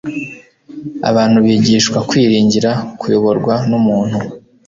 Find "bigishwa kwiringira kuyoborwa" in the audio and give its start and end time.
1.45-3.53